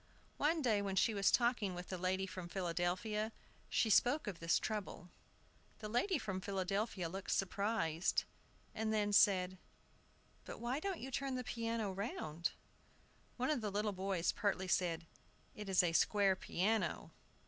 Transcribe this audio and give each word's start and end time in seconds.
One 0.37 0.63
day, 0.63 0.81
when 0.81 0.95
she 0.95 1.13
was 1.13 1.29
talking 1.29 1.75
with 1.75 1.89
the 1.89 1.97
lady 1.99 2.25
from 2.25 2.47
Philadelphia, 2.49 3.31
she 3.69 3.91
spoke 3.91 4.25
of 4.25 4.39
this 4.39 4.57
trouble. 4.57 5.11
The 5.77 5.89
lady 5.89 6.17
from 6.17 6.41
Philadelphia 6.41 7.07
looked 7.07 7.29
surprised, 7.29 8.23
and 8.73 8.91
then 8.91 9.13
said, 9.13 9.59
"But 10.43 10.59
why 10.59 10.79
don't 10.79 10.99
you 11.01 11.11
turn 11.11 11.35
the 11.35 11.43
piano 11.43 11.91
round?" 11.91 12.49
One 13.37 13.51
of 13.51 13.61
the 13.61 13.69
little 13.69 13.93
boys 13.93 14.31
pertly 14.31 14.67
said, 14.67 15.05
"It 15.53 15.69
is 15.69 15.83
a 15.83 15.93
square 15.93 16.35
piano." 16.35 17.11